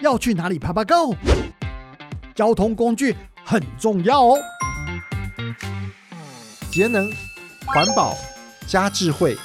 [0.00, 1.16] 要去哪里爬爬 Go？
[2.34, 4.38] 交通工具很重要哦。
[6.70, 7.10] 节能、
[7.66, 8.16] 环保
[8.66, 9.36] 加智慧，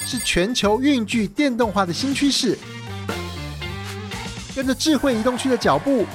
[0.00, 2.56] 是全球运具电动化的新趋势。
[4.54, 6.06] 跟着智慧移动区的脚步，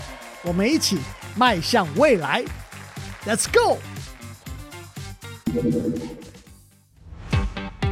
[0.44, 0.98] 我们一起
[1.36, 2.44] 迈向未来。
[3.26, 3.78] Let's go！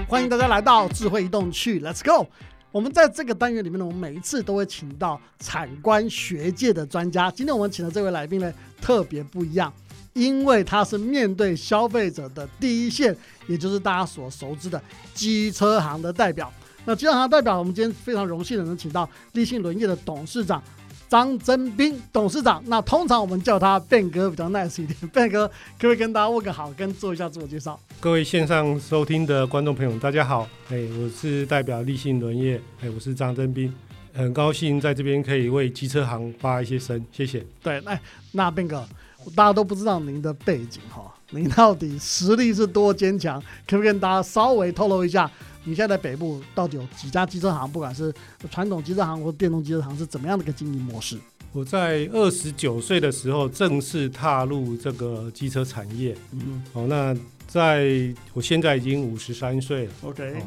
[0.08, 2.28] 欢迎大家来到智慧移动区，Let's go！
[2.72, 7.30] 我们在这个单元里面呢，我们每一次都会请到产官学界的专家。
[7.30, 9.72] 今天我们请的这位来宾呢，特别不一样，
[10.14, 13.16] 因为他是面对消费者的第一线，
[13.48, 14.82] 也就是大家所熟知的
[15.14, 16.52] 机车行的代表。
[16.86, 20.64] 那机车行代表，我们今天非常荣幸的能请到立信轮业的董事长。
[21.12, 24.98] 张真斌董事长，那通常我们叫他 Ben 哥比较 nice 一点。
[25.10, 27.78] Ben 哥，可不可以跟大家问个好，跟做一下自我介绍？
[28.00, 33.74] 各位线上收听的观众朋友，大家好，哎，我是代表立信轮业，哎，我是张真斌，
[34.14, 37.46] 很高兴在这边可以为机车行发一些声，谢谢。
[37.62, 38.88] 对，哎，那 Ben 哥，
[39.36, 43.38] 大家都不知道您的背景哈，您到底实力是多坚强？
[43.68, 45.30] 可不可以跟大家稍微透露一下？
[45.64, 47.72] 你现在在北部到底有几家机车行？
[47.72, 48.14] 不管是
[48.50, 51.18] 传统机车行或电动机车行，是怎么样的一个经营模式？
[51.54, 56.16] 我在二十九岁的时候正式踏入这个机车产业。
[56.32, 59.92] 嗯，哦，那在我现在已经五十三岁了。
[60.04, 60.42] OK，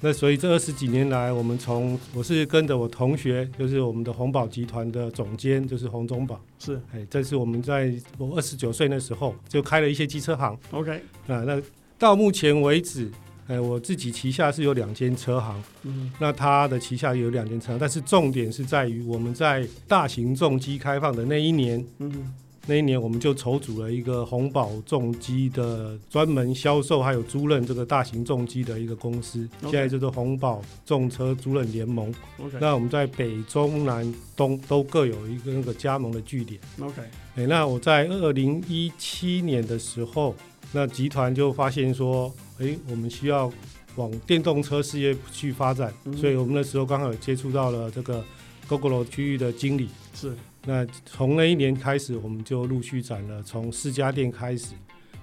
[0.00, 6.40] 那所以这二十几年来，我们从我是跟着我同学，就是我们的红宝集团的总监，就是洪忠宝。
[6.58, 10.58] 是，哎，这是我们在我二十九岁那时候就开了一些机车行。
[10.70, 10.90] OK，
[11.28, 11.62] 啊，那
[11.98, 13.10] 到目前为止。
[13.46, 22.32] 哎，我自己旗下是有两间车行，嗯，那他的旗下有两间车行，但是重点是在于我们在大型重机开放的那一年，嗯，
[22.66, 32.10] 那一年我们就筹组了一个红宝重机的专门销售还有租赁这个大型重机的一个公司，现在叫做红宝重车租赁联盟。
[32.58, 36.58] 那我们在北中南东都各有一个那个加盟的据点。
[36.80, 37.02] OK，
[37.36, 40.34] 哎，那我在二零一七年的时候，
[40.72, 42.34] 那集团就发现说。
[42.58, 43.52] 哎，我们需要
[43.96, 48.24] 往电动车事业去发展，所以我们那时候刚好接触到了这个
[48.68, 49.88] GoGo 区域的经理。
[50.14, 54.74] 是，那从那一年开始，我们就陆续展了，从四家店开始，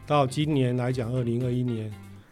[0.06, 1.92] 到今年来讲，二零二一年，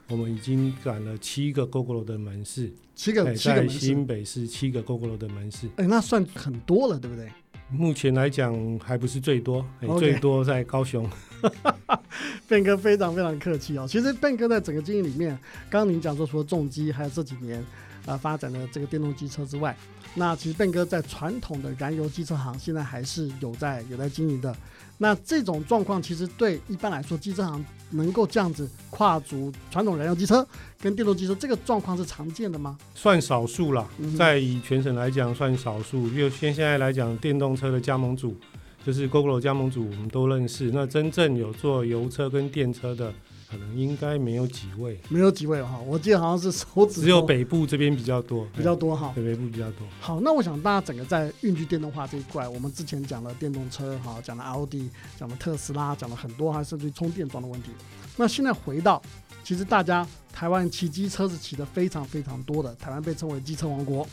[0.10, 5.70] 我们已经展了七个 GoGo 的门市，七个，在新北市七个 GoGo 的门市。
[5.78, 7.30] 哎，那算很多了，对不对？
[7.72, 9.66] 目前来讲还不是最多，
[10.00, 11.08] 最多在高雄。
[12.48, 13.86] Ben 哥非常非常客气哦。
[13.88, 15.38] 其实 Ben 哥在整个经营里面，
[15.70, 17.64] 刚刚您讲说除了重机，还有这几年
[18.06, 19.76] 啊发展的这个电动机车之外，
[20.16, 24.56] 那其实 Ben 哥在传统的燃油机车行现在还是有在有在经营的。
[25.02, 30.46] 那这种状况其实对一般来说，机车行能够这样子跨足传统燃油机车
[30.82, 32.78] 跟电动机车，这个状况是常见的吗？
[32.94, 33.88] 算少数了，
[34.18, 36.10] 在以全省来讲算少数。
[36.10, 38.36] 就现现在来讲，电动车的加盟组
[38.86, 40.72] 就是 GoGo 加盟主，我们都认识。
[40.74, 43.14] 那真正有做油车跟电车的。
[43.52, 49.88] 可能应该没有几位，没有几位哈，我记得好像是手指，只有北部这边比较多，比较多哈，对北部比较多。
[50.00, 54.88] 好，那我想大家整个在运具电动化这一块，我们之前讲了电动车哈，讲了奥迪，
[55.20, 57.72] 讲了特斯拉，讲了很多，还甚至充电桩的问题。
[58.16, 59.02] 那现在回到，
[59.44, 64.08] 其实大家台湾骑机车是骑的非常非常多的，台湾被称为机车王国。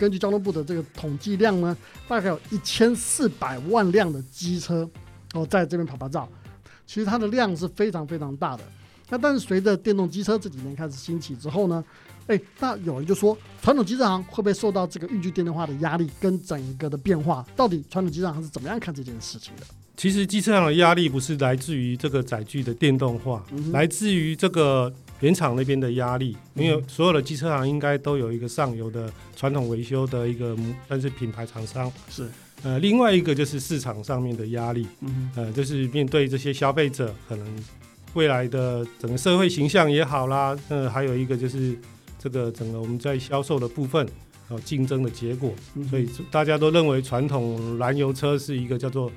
[0.00, 1.76] 根据交通部的这个统计量呢，
[2.08, 4.88] 大概有一千四百万辆的机车
[5.34, 6.26] 哦，在这边跑拍照，
[6.86, 8.62] 其实它的量是非常非常大的。
[9.10, 11.84] 那但是随着电动机车这几年开始兴起之后呢，
[12.28, 17.46] 哎，那有人就说，传统机车行会不会受到这个运具电动化的压力跟整个的变化？
[17.54, 19.66] 到底传统机车行是怎么样看这件事情的？
[19.98, 24.90] 其实机车行的压力不是来自于这个载具的电动化，来自于这个
[25.20, 26.36] 原厂那边的压力。
[26.54, 30.56] 因为所有的机车行应该都有一个上游的传统维修的一个，
[30.88, 32.28] 但是品牌厂商是。
[32.62, 37.46] 呃，另外一个就是市场上面的压力，嗯，呃，就是面对这些消费者可能。
[38.14, 41.78] 未来的整个社会形象也好啦，呃，还有一个就是
[42.18, 44.04] 这个整个我们在销售的部分，
[44.48, 45.54] 呃，竞争的结果，
[45.88, 49.08] 所以大家都认为传统燃油车是一个叫做。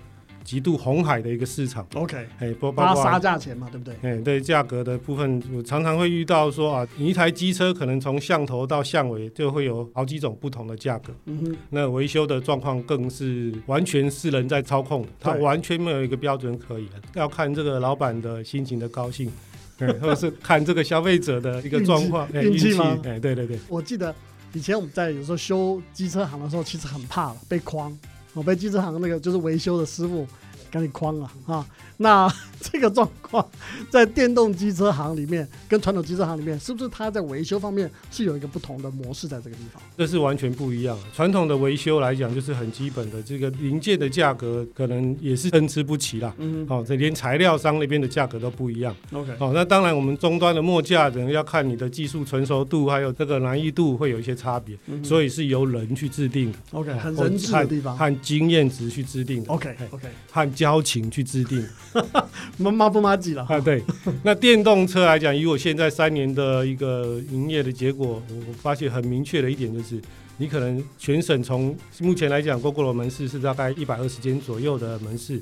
[0.43, 3.95] 极度红海的一个市场，OK，哎，包括杀价钱嘛，对不对？
[4.01, 19.31] 哎，对价格的部分，我常常会遇到说啊，你一台机车可能从巷头到巷尾就会有好几种不同的价格，嗯哼，那维修的状况更是完全是人在操控，它完全没有一个标准可言，要看这个老板的心情的高兴，
[19.79, 22.99] 或者是看这个消费者的一个状况运气吗？
[23.05, 24.13] 哎，对对对，我记得
[24.53, 27.97] 以前我们在有时候修机车行的时候，其实很怕被框。
[28.33, 30.27] 我被机车行那个就是维修的师傅
[30.71, 31.65] 赶紧框了啊！
[31.97, 33.45] 那这个状况
[33.89, 39.81] 在电动机车行里面跟传统机车行里面，是不是它在维修方面是有一个不同的模式在这个地方？
[39.97, 40.97] 这是完全不一样。
[41.13, 46.33] 传统的维修来讲，就是很基本的，这个零件的价格可能也是参差不齐啦。
[46.37, 48.95] 嗯，好，这连材料商那边的价格都不一样。
[49.11, 56.53] OK，好，那当然我们终端的墨价可能要看你的技术成熟度，还有这个难易度会有一些差别，所以是由人去制定。
[56.71, 59.43] OK，很人质的地方，和经验值去制定。
[59.47, 61.67] OK，OK，和交情去制定。
[62.57, 63.59] 妈妈不妈几了啊？
[63.59, 63.83] 对，
[64.23, 70.01] 那电动车来讲，以我现在三年的一个营业的结果，我发现很明确的一点就是，
[70.37, 75.41] 你可能全省从目前来讲，GoGo 的门市是大概一百二十间左右的门市，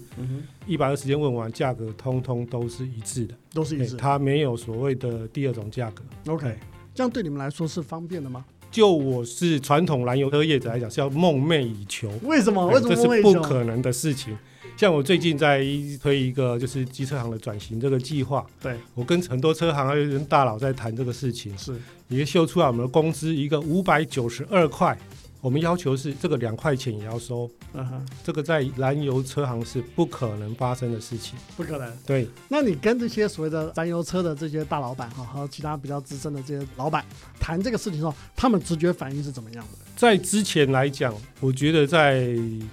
[0.65, 6.03] 一百二十间问完，价格通通都是一致的，都是一致，它没有所谓的第二种价格。
[6.31, 6.57] OK，
[6.93, 8.45] 这样对你们来说是方便的吗？
[8.71, 12.09] 就我是传统燃油车业者来讲，是要梦寐以求。
[12.23, 12.65] 为什么？
[12.67, 14.37] 为什么这是不可能的事情？
[14.81, 15.63] 像我最近在
[16.01, 24.97] 推一个就是机车行的转型这个计划，对我跟很多车行还有人大佬在谈这个事情，是也秀出来我们的工资一个五百九十二块。
[25.39, 31.97] 我们要求是这个两块钱也要收，嗯哼，这个在燃油车行是不可能发生的事情，不可能。
[32.03, 37.05] 对，那你跟这些所谓的燃油车的这些大老板哈，和其他比较资深的这些老板
[37.39, 39.90] 谈这个事情的时候，他们直觉反应是怎么样的？
[40.01, 42.25] 在之前来讲，我觉得在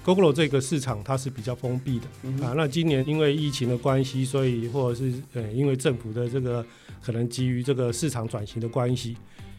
[0.03, 2.07] GoGo 这个市场它是比较封闭的
[2.43, 2.55] 啊。
[2.57, 6.65] 那今年因为疫情的关系，所以或者是呃因为政府的这个
[7.03, 9.15] 可能基于这个市场转型的关系。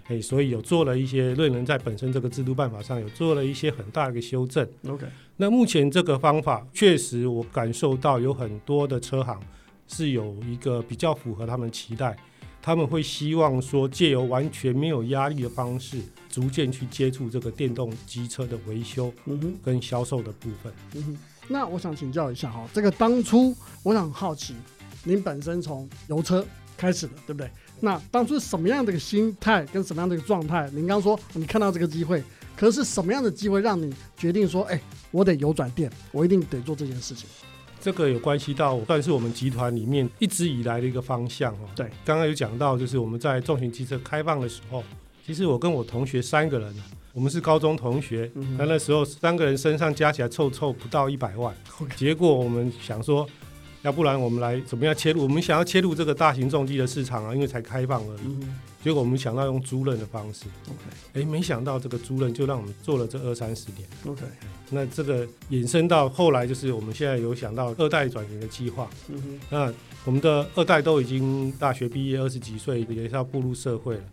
[0.07, 4.67] 哎，所以有做了一些瑞能在本身这个制度办法上有做了一些很大的一个修正。
[4.87, 5.05] OK，
[5.37, 9.39] 那目前这个方法确实我感受到有很多的车行
[9.87, 12.17] 是有一个比较符合他们期待，
[12.69, 15.97] 他们会希望说借由完全没有压力的方式，
[16.29, 19.11] 逐渐去接触这个电动机车的维修
[19.63, 20.71] 跟销售的部分。
[20.93, 21.17] 嗯哼，
[21.47, 24.53] 那我想请教一下哈，这个当初我想好奇，
[25.03, 26.45] 您本身从油车
[26.77, 27.49] 开始的，对不对？
[27.79, 30.69] 那当初是什么样的一个心态跟什么样的一个状态？
[30.71, 32.23] 您刚说你看到这个机会，
[32.55, 34.79] 可是什么样的机会让你决定说，哎，
[35.09, 37.27] 我得油转电，我一定得做这件事情？
[37.79, 41.69] 这个有关系到算是我们集团里面一直以来的一个方向哦。
[41.75, 44.83] 对，刚刚有讲到，就是我们在重型汽车开放的时候，
[45.25, 46.75] 其实我跟我同学三个人，
[47.13, 51.55] 我们是高中同学，那那时候三个人身上加起来凑凑不到一百万，
[51.95, 53.27] 结果我们想说。
[53.81, 55.23] 要不然我们来怎么样切入？
[55.23, 58.37] 我们想要切入这个大型重机的市场啊，因为才开放而已。
[58.83, 60.45] 结果我们想到用租赁的方式。
[60.67, 60.79] OK，
[61.13, 63.87] 哎，没想到这个租赁就让我们做了这二三十年。
[64.05, 64.23] OK，
[64.69, 68.89] 那这个引申到后来就是我们现在有想到二代转型的计划。
[69.49, 69.73] 那
[70.05, 74.03] 我们的二代都已经大学毕业，二十几岁也是要步入社会了。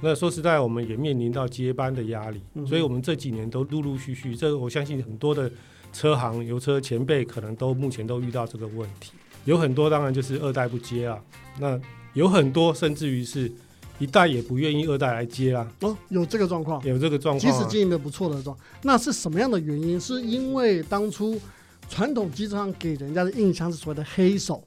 [0.00, 5.50] 那说实在，我们也面临到接班的压力，所以我们这几年都陆陆续续，这个我相信很多的。
[5.92, 9.12] 车行油车前辈可能都目前都遇到这个问题，
[9.44, 11.18] 有很多当然就是二代不接啊，
[11.58, 11.78] 那
[12.14, 13.50] 有很多甚至于是
[13.98, 15.70] 一代也不愿意二代来接啊。
[15.80, 20.00] 哦，有这个状况，有这个状况，即使经营的不错的状，那是什么样的原因？
[20.00, 21.40] 是因为当初
[21.88, 24.62] 传统机车上给人家的印象是所谓的黑手，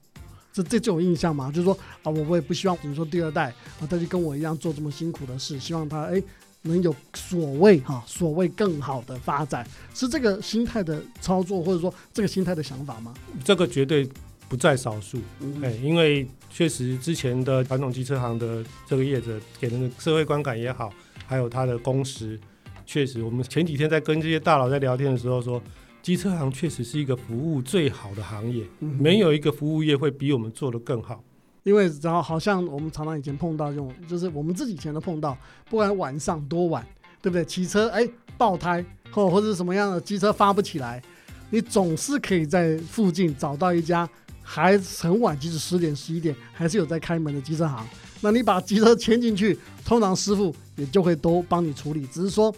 [0.51, 1.49] 这这就有印象嘛？
[1.49, 1.73] 就是说
[2.03, 3.45] 啊，我我也不希望，比如说第二代
[3.79, 6.21] 啊，他就跟我一样做这么辛苦的事，希望他哎。
[6.63, 13.13] 能有所谓哈，所谓更好的发展，是这个心态的操作，或者说这个心态的想法吗？
[13.43, 14.09] 这个绝对
[14.49, 15.19] 不在少数，
[15.61, 20.93] 哎，因为确实之前的传统机车行的这个业者给人的社会观感也好，
[21.25, 22.39] 还有他的工时，
[22.85, 25.61] 确实，我们前几天在跟这些大佬在聊天的时候说，
[26.01, 31.23] 机车行确实是一个服务最好的行业，没有一个服务业会比我们做的更好。
[31.63, 35.37] 因为然后好像我们常常以前碰到这种，就是我们自己以前都碰到，
[35.69, 36.85] 不管晚上多晚，
[37.21, 37.43] 对不对？
[37.45, 41.01] 骑车哎爆胎或或者是什么样的机车发不起来，
[41.49, 44.07] 你总是可以在附近找到一家
[44.41, 47.87] 还很晚，即使十点十一点还是有在开门的机车行。
[48.21, 52.53] 那你把机车牵进去，通常师傅也就会都帮你处理，只是说。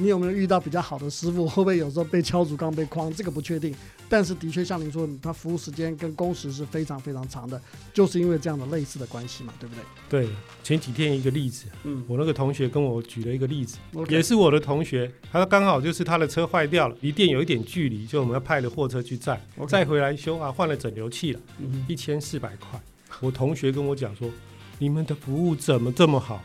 [0.00, 1.44] 你有没有遇到比较好的师傅？
[1.44, 3.12] 会不会有时候被敲竹杠、被框？
[3.12, 3.74] 这个不确定。
[4.08, 7.60] 但是的确像您说，他服务时间跟工时是非常非常长的，
[7.92, 10.24] 就是因为这样的类似的关系嘛，对不对？
[10.24, 10.28] 对。
[10.62, 21.40] 前几天一个例子，嗯，我那个同学跟我举了一个例子，也是我的同学，他刚好就是他的车坏掉了，离店有一点距离，就我们要派了货车去载，再回来修啊，换了整流器了，
[21.86, 22.80] 一千四百块。
[23.20, 24.30] 我同学跟我讲说，
[24.78, 26.42] 你们的服务怎么这么好？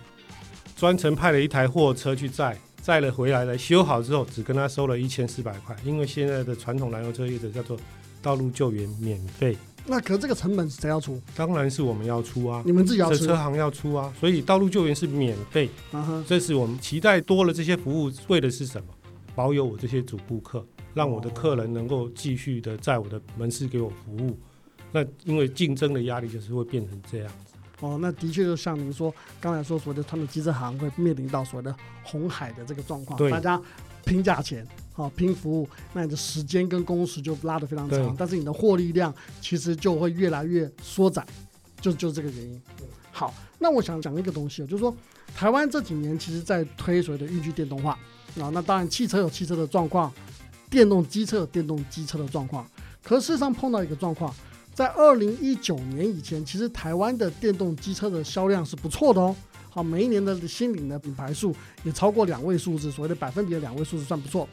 [0.76, 2.58] 专程派了一台货车去载。
[2.84, 7.80] 载了回来了，修好之后只跟他收了一千四百块，因为现在的传统燃油车业者叫做
[8.22, 9.58] 道路救援免费。
[9.86, 11.20] 那可这个成本谁要出？
[11.34, 14.14] 当然是我们要出啊，你们自己要出，车行要出啊。
[14.20, 15.70] 所以道路救援是免费，
[16.28, 18.88] 这是我们期待多了这些服务，为的是什么？
[19.34, 24.38] 保有我这些主顾客，让我的客人能够继续的在我的门市给我服务。
[24.92, 27.32] 那因为竞争的压力就是会变成这样。
[27.80, 33.62] 哦，那的确就像您说刚才说所谓的他们机车行会面临到所谓的红海的这个状况，对大家
[34.06, 41.26] 拼价钱，好、拼服务，那你的时间跟工时就拉得非常长对，但是你的获利量其实就会越来越缩窄，
[41.82, 42.62] 就就这个原因。
[43.12, 44.96] 好，那我想讲一个东西，就是说
[45.36, 47.92] 台湾这几年其实在推所谓的运具电动化
[48.40, 50.10] 啊，那当然汽车有汽车的状况，
[50.70, 52.66] 电动机车有电动机车的状况，
[53.04, 54.34] 可事实上碰到一个状况。
[54.74, 59.36] 在二零一九年以前，其实台湾的电动机车的销量是不错的哦。
[59.70, 64.48] 好，每一年的新领的品牌数也超过两位数字，所谓的百分比的两位数字算不错。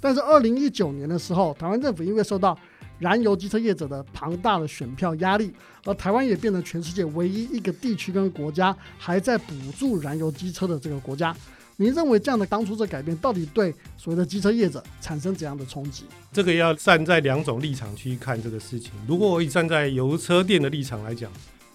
[0.00, 2.58] 但是二零一九年的时候，台湾政府因为受到
[2.98, 5.52] 燃油机车业者的庞大的选票压力，
[5.84, 11.36] 而台湾也变成全世界唯一一个地区跟国家还在补助燃油机车的这个国家。
[11.78, 16.04] 您认为这样的当初这改变，到底对所谓的机车业者产生怎样的冲击？
[16.32, 18.92] 这个要站在两种立场去看这个事情。
[19.06, 21.30] 如果我以站在油车店的立场来讲，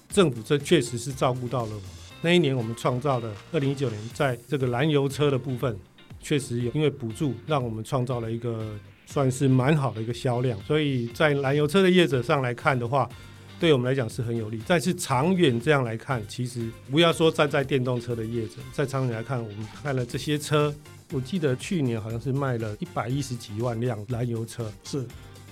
[0.10, 1.82] 政府这确实是照顾到了我。
[2.22, 5.78] 那一年我们创造的二零一九年，在这个燃油车的部分，
[6.20, 8.74] 确实有因为补助，让我们创造了一个
[9.06, 10.60] 算是蛮好的一个销量。
[10.64, 13.08] 所以在燃油车的业者上来看的话，
[13.62, 14.60] 对我们来讲是很有利。
[14.68, 20.74] 但是长远这样来看，其实不要说站在电动车的业者，在长远来看，我们看了这些车，
[21.12, 24.74] 我记得去年好像是卖了一百一十几万辆燃油车。
[24.84, 25.06] 是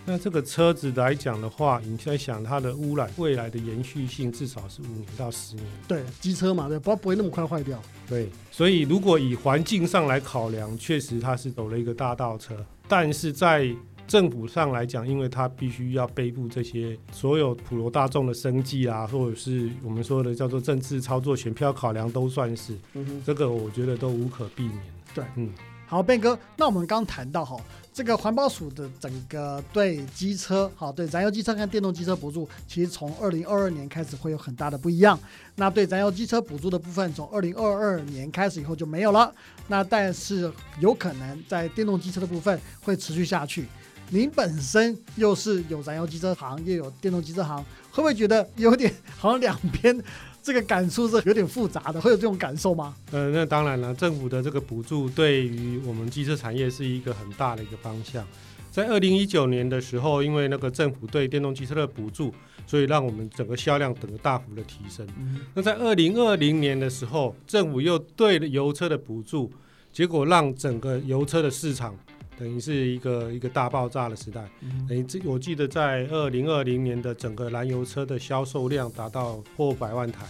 [0.06, 5.66] 那这个车子来讲的话，你在想它的污染未来的延续性至少是五年到十年。
[5.88, 7.80] 对机车嘛，对，不不会那么快坏掉。
[8.08, 13.70] 对，所以如果以环境上来考量，确实它是走了一个大道车，但是在
[14.10, 23.22] 政府上来讲，因为它必须要背负这些所有普罗大众的生计啊，或者是我们说的叫做政治操作、选票考量，都算是嗯。
[23.24, 24.80] 这个，我觉得都无可避免。
[25.14, 25.54] 对，嗯，
[25.86, 27.56] 好，Ben 哥，那我们刚谈到哈，
[27.94, 35.20] 这个环保署的整个对机车，好，对燃油机车跟电动机车补助，其实从二零二二年开始会有很大的不一样。
[35.56, 39.32] 那对燃油机车补助的部分，从二零二二年开始以后就没有了。
[39.68, 43.68] 那但是有可能在电动机车的部分会持续下去。
[44.12, 49.96] 您本身又是有燃油机车行，又有电动机车行，会不会觉得有点好像两边
[50.42, 52.02] 这个感触是有点复杂的？
[52.02, 52.96] 会有这种感受吗？
[53.12, 58.26] 呃，那当然了，政府的这个补助对于我们机车产业是一个很大的一个方向。
[58.72, 62.34] 在二零一九年的时候，因为那个政府对电动机车的补助，
[62.66, 65.08] 所以让我们整个销量整个大幅的提升。
[65.20, 69.52] 嗯，那在二零二零年的时候，政府又对油车的补助，
[69.94, 71.96] 结果让整个油车的市场
[72.40, 74.50] 等于是一个一个大爆炸的时代。
[74.62, 80.26] 嗯等于这我记得在二零二零年的整个燃油车的销售量达到破百万台，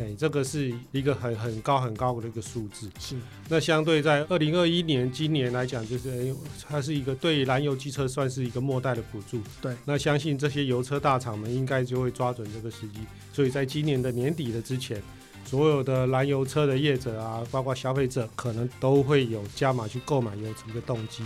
[0.00, 2.88] 哎，这个是一个很很高很高的一个数字。
[3.00, 3.16] 是，
[3.48, 6.34] 那相对在二零二一年今年来讲，就是哎，
[6.68, 9.40] 它是一个对燃油机车算是一个末代的补助。
[9.60, 13.00] 对，那相信这些油车大厂们应该就会抓准这个时机，
[13.32, 15.02] 所以在今年的年底的之前，
[15.44, 21.24] 所有的燃油车的业者啊，包括消费者，可能都会有加码去购买油车的动机。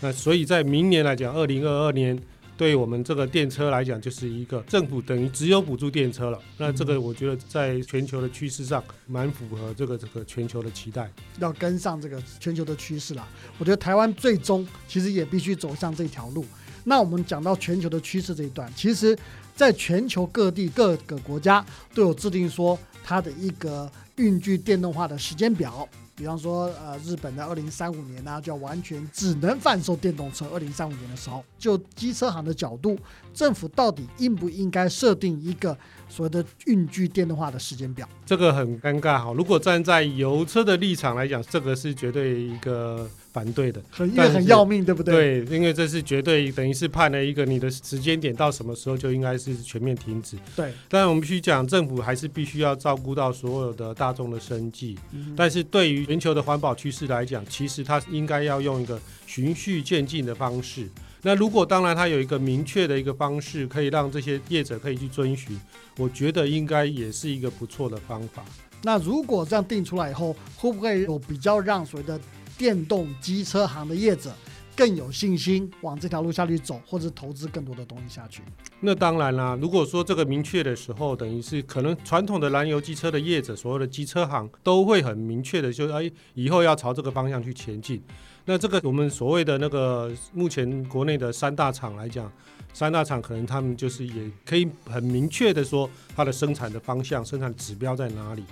[0.00, 2.18] 那所以在明年来讲，二零二二年。
[2.58, 6.40] 对我们这个电车来讲，就是一个政府等于只有补助电车了。
[6.56, 11.12] 那这个我觉得在全球的趋势上，蛮符合这个这个全球的期待。
[11.38, 13.28] 要跟上这个全球的趋势啦。
[13.58, 16.46] 我觉得台湾最终其实也必须走上这条路。
[16.84, 19.14] 那我们讲到全球的趋势这一段，其实
[19.54, 21.62] 在全球各地各个国家
[21.94, 25.86] 都有制定说它的一个运具电动化的时间表。
[26.16, 30.46] 比方说，呃，日本的二零三五年呢、就要完全只能贩售电动车。
[30.46, 32.98] 二零三五年的时候，就机车行的角度，
[33.34, 35.76] 政府到底应不应该设定一个
[36.08, 38.08] 所谓的运具电动化的时间表？
[38.24, 39.32] 这个很尴尬哈。
[39.32, 43.82] 如果站在油车的立场来讲，这个是绝对一个反对的。
[43.90, 45.44] 很因为很要命，对不对？
[45.44, 50.36] 对，因为这是绝对等于是判了一个你的时间点到什么时候就应该是全面停止。
[50.54, 54.98] 对，当然我们必须讲，政府还是必须要照顾到所有的大众的生计。
[55.12, 60.88] 嗯但是对于全球的环保趋势来讲，其实它应该要用一个循序渐进的方式。
[61.26, 65.60] 那如果当然它有一个明确的一个方式，可以让这些业者可以去遵循，
[65.98, 68.44] 我觉得应该也是一个不错的方法。
[68.84, 72.20] 那如果这样定出来以后，会不会有比较让所谓的
[72.56, 74.32] 电动机车行的业者
[74.76, 78.42] 更有信心往这条路下去走，或者投资更多的东西下去？
[78.78, 88.00] 那当然啦，如果说这个明确的时候，等于是可能传统的燃油机车的业者，所有的机车行都会很明确的就哎，以后要朝这个方向去前进。
[88.48, 92.32] 那这个我们所谓的那个目前国内的三大厂来讲，
[92.72, 98.44] 三大厂可能他们就是也可以很明确的说它的生产的方向、生产指标在哪里。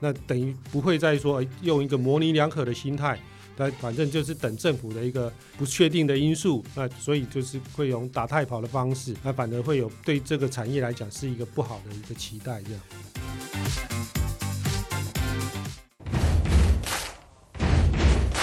[0.00, 3.16] 那等于不会再说用一个模棱两可的心态
[3.54, 12.80] 但反正就是等政府的一个不确定的因素，那所以就是会用打太跑的方式，那反而会有对这个产业来讲是一个不好的一个期待，这样。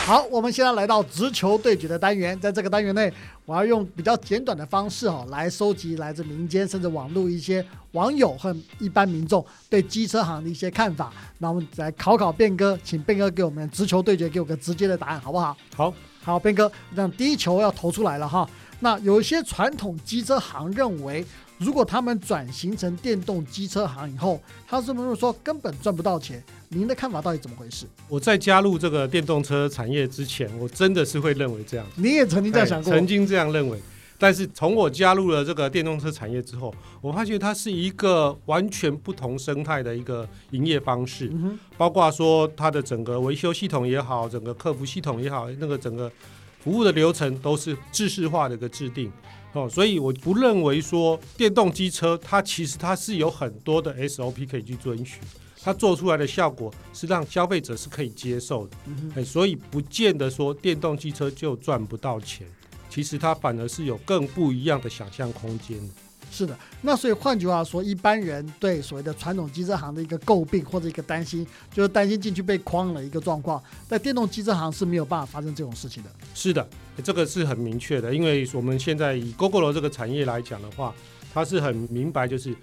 [0.10, 3.14] 好，我们现在来到直球对决的单元，在这个单元内，
[3.46, 11.14] 我要用比较简短的方式哈，来收集来自民间甚至网络一些网友和一般民众对机车行的一些看法。
[11.38, 15.56] 那我们来考考变哥，请变哥给我们直球对决，给我个直接的答案，好不好？
[15.76, 18.50] 好，好，变哥，那第一球要投出来了哈。
[18.80, 21.24] 那有一些传统机车行认为。
[21.60, 26.42] 如果他们转型成电动机车行以后，他是不是说根本赚不到钱？
[26.70, 27.86] 您的看法到底怎么回事？
[28.08, 31.86] 我在加入这个电动车产业之前，我真的是会认为这样。
[31.96, 32.94] 你也曾经这样想过？
[32.94, 33.78] 曾经这样认为，
[34.18, 41.30] 但是从我加入了这个电动车产业之后，我发现它是一个完全不同生态的一个营业方式，
[41.78, 46.10] 包括说它的整个维修系统也好，整个客服系统也好，那个整个
[46.64, 49.12] 服务的流程都是制式化的一个制定。
[49.54, 55.20] 哦，所以我不认为说电动机车它其实它是有很多的 SOP 可以去遵循，
[55.64, 58.78] 它做出来的效果是让消费者是可以接受的，
[59.16, 62.48] 哎，所以不见得说电动机车就赚不到钱，
[62.90, 65.80] 其实它反而是有更不一样的想象空间。
[66.32, 76.10] 是的，那所以换句话说，一般人对所谓的传统机车行的一个诟病或者一个担心，就是担心进去被框了一个状况，在电动机车行是没有办法发生这种事情的。
[76.34, 76.66] 是的，
[77.04, 80.94] 这个是很明确的，因为我们现在以 GoGo 这个产业来讲的话，
[81.34, 82.56] 它是很明白，就是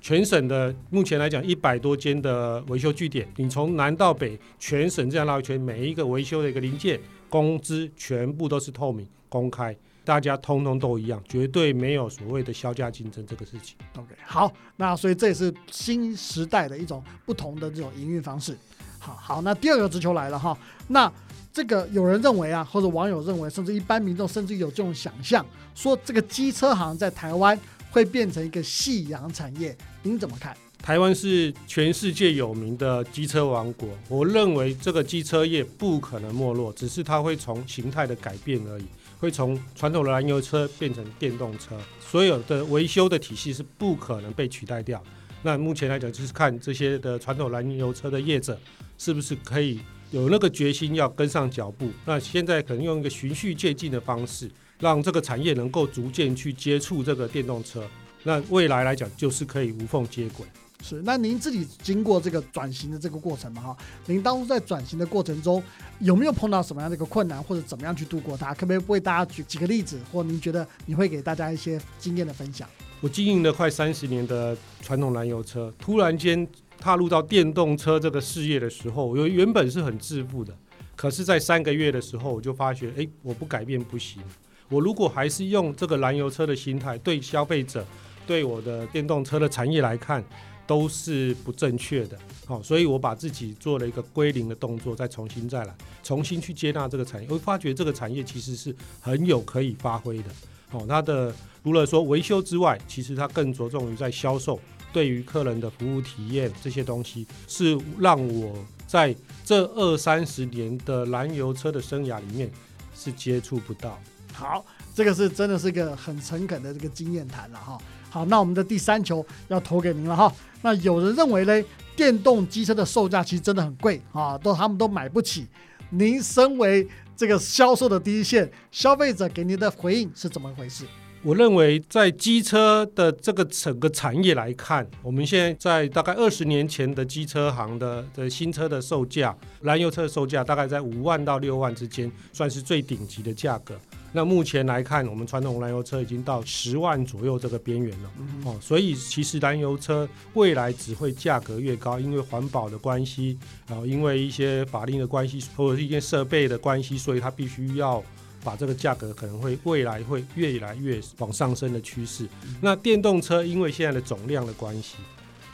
[0.00, 7.00] 全省的目前来讲一百多间的维修据点，你从南到北全省这样绕一圈，每一个维修的一个零件
[7.30, 9.74] 工资全部都是透明公开。
[10.04, 13.76] 大家通通都一样，绝对没有所谓的销价竞争这个事情。
[13.96, 18.56] OK，好，那所以这也是新时代的一种不同的这种营运方式。
[18.98, 20.56] 好好，那第二个直球来了哈，
[20.88, 21.10] 那
[21.52, 25.44] 这个有人认为啊，或者网友认为，甚至一般民众甚至有这种想象，
[25.74, 27.58] 说这个机车行在台湾
[27.90, 30.56] 会变成一个夕阳产业，您怎么看？
[30.82, 38.84] 台湾是全世界有名的机车王国，我认为这个机车业不可能没落，只是它会从形态的改变而已。
[39.24, 45.02] 会从传统的燃油车变成电动车，所有的维修的体系是不可能被取代掉。
[45.42, 48.60] 那目前来讲，就是看这些的传统燃油车的业者
[48.98, 51.90] 是不是可以有那个决心要跟上脚步。
[52.04, 57.82] 那现在可能用一个循序渐进的方式，让这个产业能够逐渐去接触这个电动车。
[58.24, 60.46] 那未来来讲，就是可以无缝接轨。
[60.86, 63.62] 是，那您自己经过这个转型的这个过程嘛？
[63.62, 65.62] 哈，您当初在转型的过程中
[66.00, 68.52] 有没有碰到什么样的一个困难，或者怎么样去度过它？
[68.52, 72.68] 可不可以为大家举几个例子，或您觉得你会给大家一些经验的分享？
[73.00, 76.46] 我经营了快三十年的传统燃油车，突然间
[76.78, 80.54] 踏入到电动车这个事业的时候，我原本是很自负的，
[80.94, 84.22] 可是，在三个月的时候，我就发觉，哎，我不改变不行。
[84.68, 87.82] 我如果还是用这个燃油车的心态，对消费者，
[88.26, 90.22] 对我的电动车的产业来看。
[90.66, 100.30] 都是不正确的，好，所以我把自己做了一个归零的动作，再重新再来，重新去接纳这个产业，我发觉这个产业其实是很有可以发挥的，
[100.70, 104.58] 好，它的除了说维修之外，其实它更着重于在销售，
[104.92, 108.54] 对于客人的服务体验这些东西，是让我
[108.86, 112.50] 在这二三十年的燃油车的生涯里面
[112.94, 113.98] 是接触不到。
[114.32, 117.78] 好，这个是真的是一个很诚恳的这个经验谈了哈。
[118.14, 120.32] 好，那我们的第三球要投给您了哈。
[120.62, 121.64] 那有人认为呢，
[121.96, 125.48] 电动机车的售价其实真的很贵啊，都他们都买不起。
[125.90, 130.84] 您身为这个销售的第一线，消费者给您的回应是怎么回事？
[131.24, 143.74] 我认为，在机车的这个整个产业来看，我们现在在大概二十年前的机车行的的新车的售价，燃油车的售价大概在五万到六万之间，算是最顶级的价格。
[144.14, 148.10] 那目前来看，我们传统燃油车已经到十万左右这个边缘了。
[148.44, 158.02] 哦，所以其实燃油车未来只会价格越高，因为环保的关系，然后因为一些法令的关系，或者是一些设备的关系，所以它必须要。
[158.44, 162.28] 把这个价格可能会未来会越来越往上升的趋势。
[162.60, 164.96] 那电动车因为现在的总量的关系，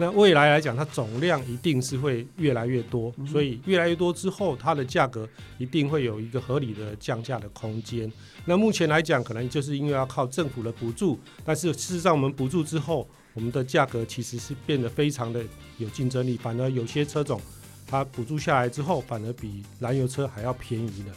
[0.00, 8.10] 那未来来讲它总量一定是会越来越多，所以越来越多之后，它的价格一定会有一个合理的降价的空间。
[8.46, 15.44] 那目前来讲，可能就是因为要靠政府的补助，但是事实上我们补助之后，我们的价格其实是变得非常的
[15.76, 17.38] 有竞争力，反而有些车种
[17.86, 21.12] 它补助下来之后，反而比燃油车还要便宜的。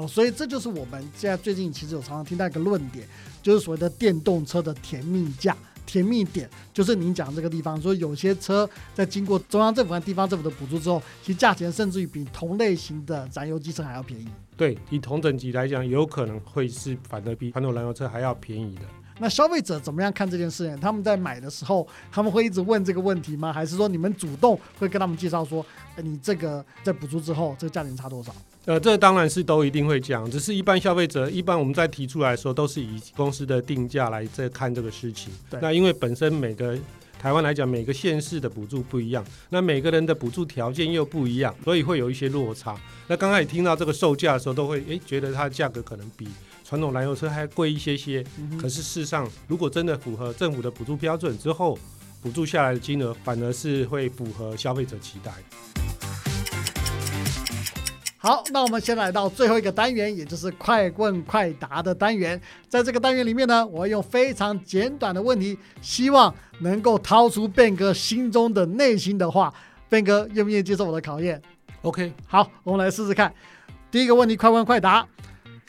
[0.00, 3.04] 哦，所以这就是我们现在最近其实有常常听到一个论点，
[3.42, 5.56] 就是所谓的电动车的甜蜜价、
[5.88, 14.28] 甜蜜点，就是您讲这个地方，说有些车在经过中央政府和地方政府的补助之后，其实价钱甚至于比同类型的燃油机车还要便宜。
[14.54, 18.82] 对，以同等级来讲，有可能会是反而比传统燃油车还要便宜的。
[19.18, 20.78] 那消费者怎么样看这件事情？
[20.80, 23.52] 他们在买的时候，他们会一直问这个问题吗？
[23.52, 25.64] 还是说你们主动会跟他们介绍说，
[25.96, 28.32] 呃你这个在补助之后，这个价钱差多少？
[28.64, 35.32] 呃，这当然是都一定会讲，只是一般消费者，一般我们在提出来的时候，都是以公司的定价来在看这个事情。
[35.48, 36.76] 对那因为本身每个
[37.18, 42.78] 台湾来讲，每个县市的补助不一样，那每个人的补助条件又不一样，所以会有一些落差。
[43.08, 46.28] 那刚开始听到这个售价的时候，都会诶觉得它的价格可能比
[46.64, 48.24] 传统燃油车还贵一些些。
[48.60, 51.76] 可是事实上，如果真的符合政府的补助标准之后，
[52.22, 55.32] 补助下来的金额反而是会符合消费者期待。
[58.20, 62.38] 好，那我们先来到最后一个单元，也就是快问快答的单元。
[62.68, 69.54] 在这个单元里面呢，我会用非常简短的问题，希望能够掏出变哥心中的内心的话。
[69.88, 71.40] 变哥愿不愿意接受我的考验
[71.82, 73.32] ？OK，好，我们来试试看。
[73.88, 75.06] 第一个问题，快问快答：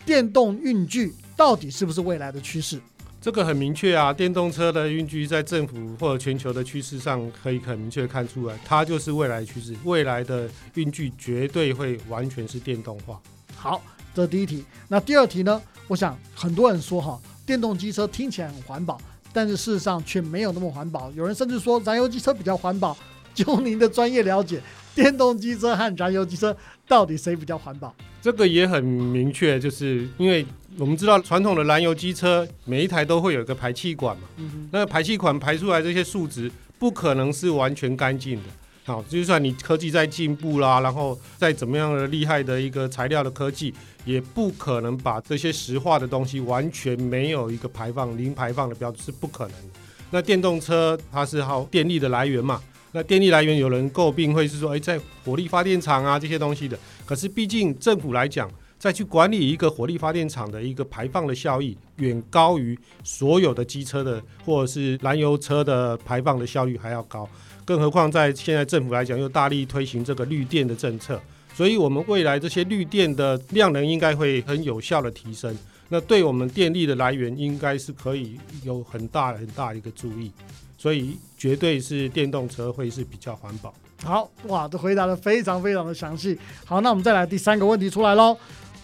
[0.03, 2.81] 电动运具到底是不是未来的趋势？
[3.29, 9.75] 这个很明确啊，电动车的运具在政府或者全球的趋势上可以很明确看出来，它就是未来趋势。
[9.83, 13.21] 未来的运具绝对会完全是电动化。
[13.55, 13.83] 好，
[14.15, 14.65] 这是第一题。
[14.87, 15.61] 那第二题呢？
[15.87, 18.99] 我想很多人说哈，电动机车听起来很环保，
[19.31, 21.11] 但是事实上却没有那么环保。
[21.11, 22.97] 有人甚至说燃油机车比较环保。
[23.35, 24.59] 就您的专业了解，
[24.95, 27.93] 电动机车和燃油机车到底谁比较环保？
[28.21, 30.45] 这个也很明确，就是因为
[30.77, 38.43] 我们知道传统的燃油机车每一台都会有一个排气管嘛，嗯那排气管排出来这些数值不可能是完全干净的。
[38.85, 43.71] 好，就算你科技在进步啦，然后再怎么样的厉害的一个材料的科技，
[44.03, 49.79] 也不可能把这些石化的东西完全没有一个排放零排放的标准是不可能的。
[50.09, 52.59] 那电动车它是靠电力的来源嘛，
[52.91, 58.49] 那电力来源有人诟病会是说，诶，在火力发电厂啊这些东西的，可是毕竟政府来讲，
[58.79, 67.29] 再去管理一个火力发电厂的一个排放的效益，远高于所有的机车的或者是燃油车的排放的效率还要高。
[67.63, 71.21] 更何况在现在政府来讲，又大力推行这个绿电的政策，
[71.53, 75.55] 所以我们未来这些绿电的量能应该会很有效的提升。
[75.89, 80.31] 那对我们电力的来源应该是可以有很大很大的一个注意，
[80.79, 83.73] 所以绝对是电动车会是比较环保。
[84.01, 86.39] 好，哇，这回答的非常非常的详细。
[86.63, 88.35] 好，那我们再来第三个问题出来喽。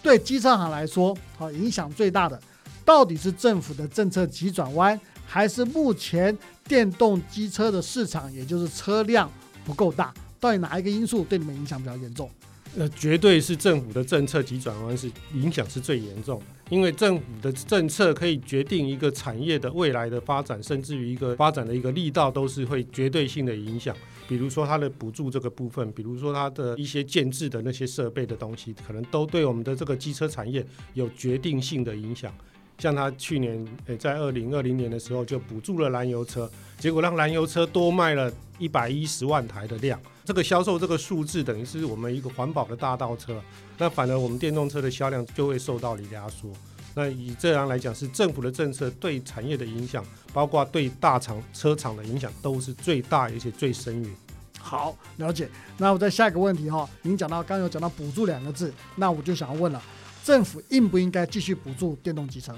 [0.02, 2.38] 对机车行来说，好，影响最大的
[2.84, 6.36] 到底是政府的政策急转弯，还是目前
[6.68, 9.28] 电动机车的市场，也就是车辆
[9.64, 10.12] 不够大？
[10.38, 12.30] 到底哪一个因素对你们影响比较严重？
[12.78, 23.96] 那，绝对是政府的政策急转弯是影响是最严重的，因为政府的政策可以决定一个产业的未来的发展，甚至于一个发展的一个力道都是会绝对性的影响。
[24.28, 30.62] 比如说它的补助这个部分，比如说它的一些建制的那些设备的东西，可能都对我们的这个机车产业
[30.92, 32.34] 有决定性的影响。
[32.78, 40.00] 像他去年，诶，在二零二零年的时候就补助了燃油车，结果让燃油车多卖了一百一十万台的量。
[40.24, 43.40] 这个销售这个数字等于是我们一个环保的大道车，
[43.78, 46.50] 那反而我们电动车的销量就会受到压缩。
[46.94, 54.10] 那以这样来讲，是政府的政策对产业的影响，包括对大厂车厂的影响，都是最大而且最深远。
[54.58, 55.48] 好，了解。
[55.78, 59.80] 那我再下一个问题哈，您讲到刚刚有讲到补助两个字，那我就想要问了，
[60.26, 62.52] 政府应不应该继续补助电动机车？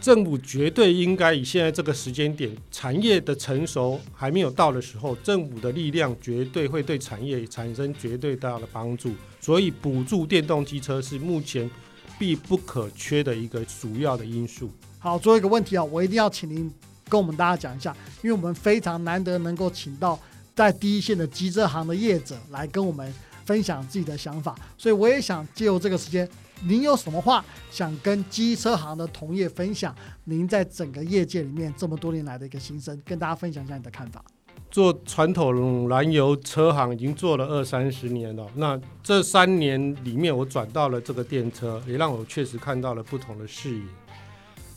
[0.00, 9.14] 政府绝对应该以现在这个时间点，产业的成熟还没有到的时候，政府的力量绝对会对产业产生绝对大的帮助。
[9.40, 11.68] 所以，补助电动机车是目前
[12.20, 14.70] 必不可缺的一个主要的因素。
[15.00, 16.72] 好，最后一个问题啊，我一定要请您
[17.08, 20.16] 跟我们大家讲一下，因为我们非常难得能够请到
[20.54, 23.12] 在第一线的机车行的业者来跟我们
[23.44, 26.28] 分享自己的想法，所以我也想借由这个时间，
[26.66, 29.94] 您有什么话想跟机车行的同业分享？
[30.24, 34.24] 您在整个业界里面这么多年来的一个心声，跟大家分享一下你的看法。
[34.70, 43.84] 做传统燃油车行已经做了二三十年了，那这三年里面，我转到了这个电车，也让我确实看到了不同的视野。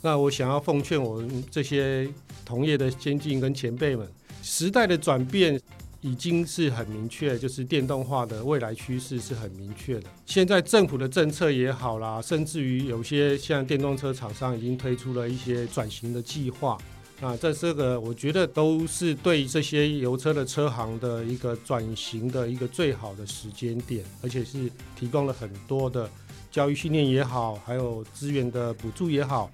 [0.02, 2.08] 那我想要奉劝我们这些
[2.45, 4.08] 同业的先进跟前辈们，
[4.43, 5.60] 时代的转变
[6.02, 10.10] 已经是很明确，就是电动化的未来趋势是很明确的。
[10.26, 16.78] 现在政府的政策也好啦，甚至于有些像电动车厂商已经推出了一些转型的计划。
[17.20, 26.08] 啊，在这个我觉得都是对这些油车的车行的一个转型的一个最好的时间点，而且是提供了很多的
[26.52, 29.50] 教育训练也好，还有资源的补助也好。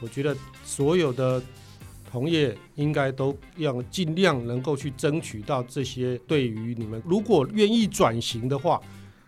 [0.00, 1.42] 我觉得所有的
[2.10, 6.18] 同业应该都要尽量能够去争取到这些。
[6.26, 8.80] 对于你们如果愿意转型的话，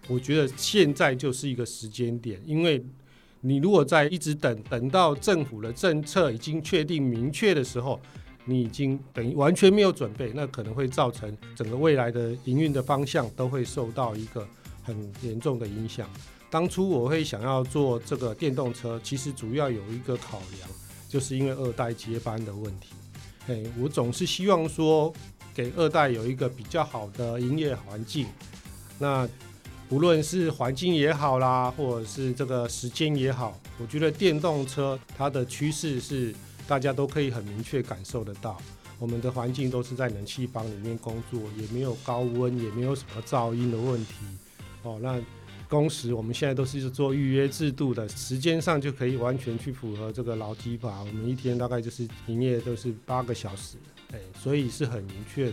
[0.09, 2.83] 我觉得现在就是一个时间点，因为
[3.43, 8.01] 你如果在一直等等到政府的政策已经确定明确的时候，
[8.47, 14.49] 你已经等于完全没有准备，那可能会造成整个未来的营运的方向都会受到一个
[14.83, 16.09] 很严重的影响。
[16.49, 20.69] 当初我会想要做这个电动车，其实主要有一个考量，
[21.11, 22.91] 就是因为二代接班的问题。
[23.45, 25.13] 嘿，我总是希望说
[25.53, 28.29] 给二代有一个比较好的营业环境。
[28.97, 29.29] 那
[29.89, 36.33] 无论是环境也好啦，或者是这个时间也好，我觉得电动车它的趋势是
[36.69, 38.57] 大家都可以很明确感受得到。
[39.01, 44.15] 我们的环境都是在冷气房里面工作，也没有高温，也没有什么噪音的问题。
[44.85, 45.21] 哦，那。
[45.71, 51.01] 工时我们现在都是做预约制度的，时间上就可以完全去符合这个劳基法。
[51.01, 53.77] 我们一天大概就是营业都是八个小时，
[54.13, 55.53] 哎，所以是很明确的。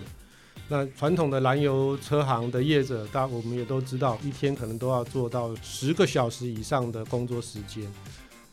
[0.67, 7.89] 那传统的燃油车行的业者，大我们也都知道，一天可能都要做到十个小时以上的工作时间。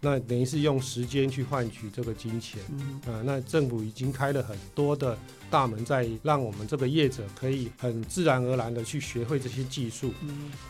[0.04, 2.60] 那等于是用时间去换取这个金钱，
[3.06, 5.16] 啊，那政府已经开了很多的
[5.50, 10.12] 大门，在让我们这个业者可以很自然而然的去学会这些技术。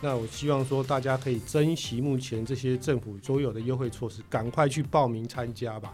[0.01, 5.93] 那我希望说大家可以珍惜目前这些政府所有的优惠措施，赶快去报名参加吧。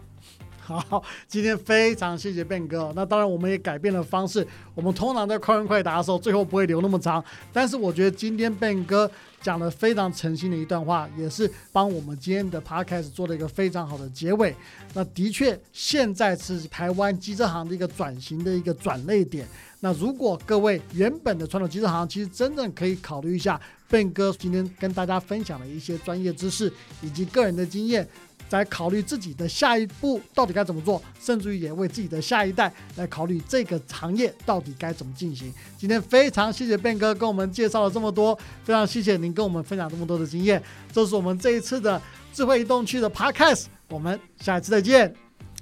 [0.80, 2.92] 好，今天非常谢谢变哥。
[2.96, 4.46] 那当然，我们也改变了方式。
[4.74, 7.24] 我们通常在快问快答的时候，最后不会留那么长。
[7.52, 9.10] 但是我觉得今天变哥
[9.42, 14.56] 讲了非常诚心的一段话，也是帮我们今天的 podcast 做了一个非常好的结尾。
[14.94, 19.48] 那的确，现在是台湾机车行的一个转型的一个转类点。
[19.80, 28.08] 那如果各位原本的传统机车行，其实真正可以考虑一下变哥今天跟大家分享的一些专业知识以及个人的经验。
[28.52, 35.54] 在考虑自己的下一步到底该怎么做，甚至于也为自己的下一代来考虑这个行业到底该怎么进行。
[35.78, 40.62] 今天非常谢谢变哥跟我们介绍了这么多，非常谢谢您跟我们分享这么多的经验。
[40.92, 42.02] 这是我们这一次的
[42.34, 45.16] 智慧移动区的 Podcast，我们下一次再见，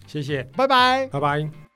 [0.07, 1.68] 谢谢，拜拜，拜拜。